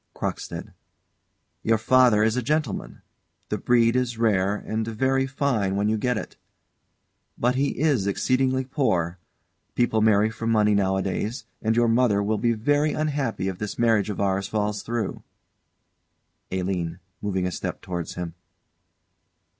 CROCKSTEAD. 0.15 0.73
Your 1.61 1.77
father 1.77 2.23
is 2.23 2.35
a 2.35 2.41
gentleman. 2.41 3.03
The 3.49 3.59
breed 3.59 3.95
is 3.95 4.17
rare, 4.17 4.55
and 4.55 4.83
very 4.87 5.27
fine 5.27 5.75
when 5.75 5.89
you 5.89 5.97
get 5.99 6.17
it. 6.17 6.37
But 7.37 7.53
he 7.53 7.77
is 7.79 8.07
exceedingly 8.07 8.65
poor. 8.65 9.19
People 9.75 10.01
marry 10.01 10.31
for 10.31 10.47
money 10.47 10.73
nowadays; 10.73 11.45
and 11.61 11.75
your 11.75 11.87
mother 11.87 12.23
will 12.23 12.39
be 12.39 12.53
very 12.53 12.93
unhappy 12.93 13.47
if 13.47 13.59
this 13.59 13.77
marriage 13.77 14.09
of 14.09 14.19
ours 14.19 14.47
falls 14.47 14.81
through. 14.81 15.21
ALINE. 16.51 16.97
[_Moving 17.21 17.45
a 17.45 17.51
step 17.51 17.79
towards 17.79 18.15
him. 18.15 18.33